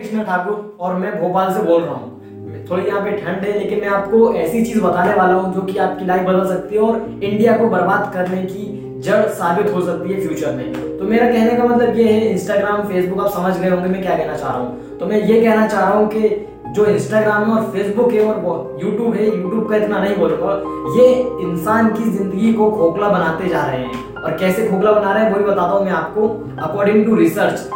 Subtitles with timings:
[0.00, 3.80] कृष्ण ठाकुर और मैं भोपाल से बोल रहा हूँ। थोड़ी यहाँ पे ठंड है, लेकिन
[3.80, 6.96] मैं आपको ऐसी चीज़ बताने वाला हूँ जो कि आपकी लाइफ बदल सकती है और
[7.22, 11.56] इंडिया को बर्बाद करने की जड़ साबित हो सकती है फ्यूचर में। तो मेरा कहने
[11.56, 14.58] का मतलब ये है इंस्टाग्राम फेसबुक आप समझ गए होंगे मैं क्या कहना चाह रहा
[14.58, 16.28] हूँ। तो मैं ये कहना चाह रहा हूँ कि
[16.70, 20.52] जो इंस्टाग्राम है और फेसबुक है और यूट्यूब है यूट्यूब का इतना नहीं बोलूँगा।
[20.98, 21.08] ये
[21.42, 25.32] इंसान की ज़िंदगी को खोखला बनाते जा रहे हैं। और कैसे खोखला बना रहे हैं,
[25.32, 26.28] वही बताता हूँ मैं आपको।
[26.62, 27.68] अकॉर्डिंग टू रिसर्च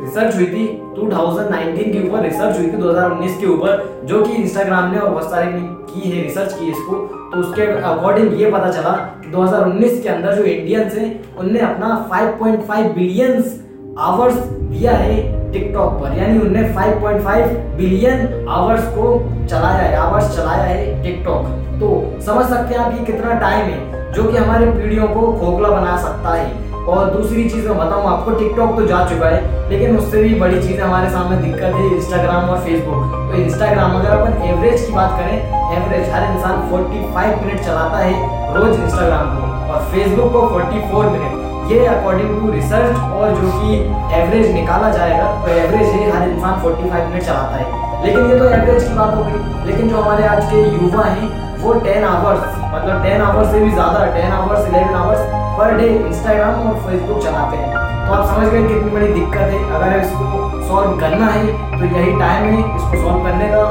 [0.00, 0.66] रिसर्च हुई थी
[0.96, 5.30] 2019 के ऊपर रिसर्च हुई थी 2019 के ऊपर, जो कि इंस्टाग्राम ने और बहुत
[5.30, 6.96] सारे ने की है रिसर्च की इसको।
[7.32, 11.94] तो उसके अकॉर्डिंग ये पता चला कि 2019 के अंदर जो इंडियंस हैं, उनने अपना
[12.10, 13.60] 5.5 बिलियंस
[14.00, 15.16] आवर्स दिया है
[15.52, 21.46] टिकटॉक पर। यानी उनने 5.5 बिलियन आवर्स को चलाया है आवर्स चलाया है टिकटॉक
[21.80, 21.88] तो
[22.22, 25.96] समझ सकते हैं आप ये कितना टाइम है, जो कि हमारे पीढ़ियों को खोखला बना
[26.02, 30.22] सकता है। और दूसरी चीज़ मैं बताऊँ, आपको टिकटॉक तो जा चुका है, लेकिन उससे
[30.22, 34.86] भी बड़ी चीज़ हमारे सामने दिक्कत है इंस्टाग्राम और फेसबुक तो इंस्टाग्राम अगर अपन एवरेज
[34.86, 35.36] की बात करें
[35.76, 38.12] एवरेज हर इंसान 45 मिनट चलाता है
[38.56, 43.76] रोज इंस्टाग्राम को, और फेसबुक को 44 मिनट ये अकॉर्डिंग टू रिसर्च और जो कि
[44.16, 48.48] एवरेज निकाला जाएगा तो एवरेज है हर इंसान 45 मिनट चलाता है। लेकिन ये तो
[48.50, 51.28] एवरेज की बात हो गई। लेकिन जो हमारे आज के युवा हैं,
[51.62, 52.42] वो 10 आवर्स
[52.74, 55.20] मतलब 10 आवर्स से भी ज़्यादा 10 hours 11 hours
[55.58, 59.62] per day Instagram और फेसबुक चलाते हैं। तो आप समझ गए कितनी बड़ी दिक्कत है।
[59.74, 60.24] अगर इसको
[60.68, 61.46] सॉल्व करना है
[61.78, 63.64] तो यही टाइम है इसको सॉल्व करने का।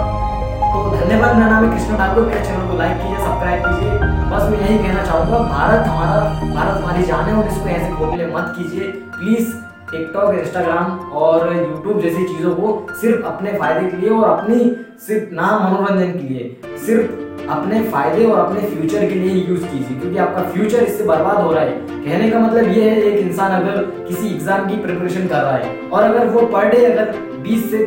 [0.63, 3.22] तो धन्यवाद, मेरा नाम है कृष्ण ठाकुर। मेरे चैनल को लाइक कीजिए
[4.53, 6.17] मैं यही कहना चाहूँगा, भारत हमारा,
[6.55, 9.51] भारत हमारी जान है और इसको ऐसे खोखले मत कीजिए। प्लीज़
[9.91, 14.57] टिकटॉक इंस्टाग्राम और यूट्यूब जैसी चीज़ों को सिर्फ़ अपने फ़ायदे के लिए और अपनी
[15.07, 19.99] सिर्फ़ नाम मनोरंजन के लिए, सिर्फ़ अपने फ़ायदे और अपने फ्यूचर के लिए यूज़ कीजिए,
[19.99, 21.71] क्योंकि आपका फ्यूचर इससे बर्बाद हो रहा है।
[22.05, 25.77] कहने का मतलब ये है, एक इंसान अगर किसी एग्ज़ाम की प्रिपरेशन कर रहा है,
[25.89, 27.77] और अगर वो पर डे अगर 20 से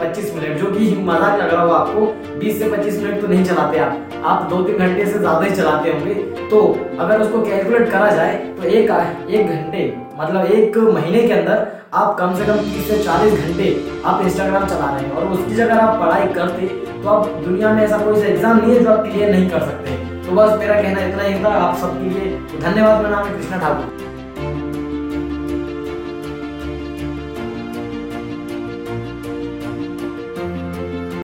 [0.00, 2.06] 25 मिनट जो कि मज़ाक लग रहा हो आपको
[2.40, 5.54] 20 से 25 मिनट तो नहीं चलाते आप। आप दो तीन घंटे से ज़्यादा ही
[5.56, 6.14] चलाते होंगे।
[6.50, 6.60] तो
[6.98, 8.90] अगर उसको कैलकुलेट करा जाए तो एक
[9.30, 11.66] एक घंटे मतलब एक महीने के अंदर
[11.96, 13.66] आप कम से कम तीस से चालीस घंटे
[14.06, 16.66] आप इंस्टाग्राम चला रहे हैं और उसकी जगह आप पढ़ाई करते
[17.02, 19.94] तो आप दुनिया में ऐसा कोई एग्ज़ाम नहीं है जो आप क्लियर नहीं कर सकते।
[20.26, 23.58] तो बस मेरा कहना इतना ही था। आप सबके लिए धन्यवाद। मेरा नाम है कृष्णा
[23.58, 23.86] ठाकुर।